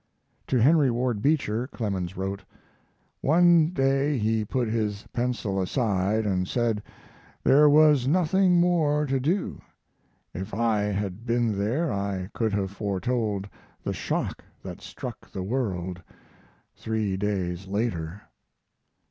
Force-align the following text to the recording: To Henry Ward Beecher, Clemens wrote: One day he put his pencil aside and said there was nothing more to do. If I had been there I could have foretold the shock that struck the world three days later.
To 0.47 0.57
Henry 0.57 0.89
Ward 0.89 1.21
Beecher, 1.21 1.67
Clemens 1.67 2.17
wrote: 2.17 2.43
One 3.21 3.67
day 3.69 4.17
he 4.17 4.43
put 4.43 4.67
his 4.67 5.05
pencil 5.13 5.61
aside 5.61 6.25
and 6.25 6.47
said 6.47 6.81
there 7.43 7.69
was 7.69 8.07
nothing 8.07 8.59
more 8.59 9.05
to 9.05 9.19
do. 9.19 9.61
If 10.33 10.55
I 10.55 10.81
had 10.85 11.23
been 11.27 11.55
there 11.55 11.93
I 11.93 12.31
could 12.33 12.51
have 12.53 12.71
foretold 12.71 13.47
the 13.83 13.93
shock 13.93 14.43
that 14.63 14.81
struck 14.81 15.29
the 15.29 15.43
world 15.43 16.01
three 16.75 17.15
days 17.15 17.67
later. 17.67 18.23